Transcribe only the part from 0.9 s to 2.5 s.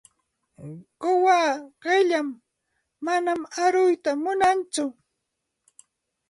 Quwaa qilam,